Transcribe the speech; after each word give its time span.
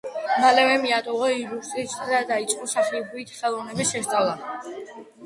მალევე 0.43 0.77
მიატოვა 0.85 1.27
იურისპრუდენცია 1.33 2.07
და 2.13 2.21
დაიწყო 2.31 2.71
სახვითი 2.71 3.27
ხელოვნების 3.43 3.93
შესწავლა. 3.97 4.35